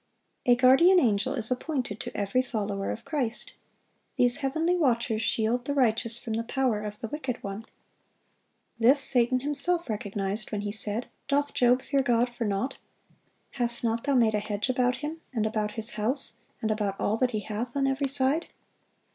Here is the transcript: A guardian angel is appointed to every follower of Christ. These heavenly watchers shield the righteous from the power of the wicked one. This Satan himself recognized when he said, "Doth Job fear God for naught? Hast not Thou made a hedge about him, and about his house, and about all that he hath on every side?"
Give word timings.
A 0.47 0.55
guardian 0.55 0.99
angel 0.99 1.35
is 1.35 1.51
appointed 1.51 1.99
to 1.99 2.17
every 2.17 2.41
follower 2.41 2.89
of 2.89 3.05
Christ. 3.05 3.53
These 4.15 4.37
heavenly 4.37 4.75
watchers 4.75 5.21
shield 5.21 5.65
the 5.65 5.75
righteous 5.75 6.17
from 6.17 6.33
the 6.33 6.41
power 6.43 6.81
of 6.81 6.97
the 6.97 7.07
wicked 7.07 7.43
one. 7.43 7.67
This 8.79 8.99
Satan 8.99 9.41
himself 9.41 9.87
recognized 9.87 10.51
when 10.51 10.61
he 10.61 10.71
said, 10.71 11.05
"Doth 11.27 11.53
Job 11.53 11.83
fear 11.83 12.01
God 12.01 12.31
for 12.35 12.45
naught? 12.45 12.79
Hast 13.51 13.83
not 13.83 14.05
Thou 14.05 14.15
made 14.15 14.33
a 14.33 14.39
hedge 14.39 14.69
about 14.69 14.97
him, 14.97 15.21
and 15.33 15.45
about 15.45 15.75
his 15.75 15.91
house, 15.91 16.37
and 16.63 16.71
about 16.71 16.99
all 16.99 17.15
that 17.17 17.29
he 17.29 17.41
hath 17.41 17.77
on 17.77 17.85
every 17.85 18.09
side?" 18.09 18.47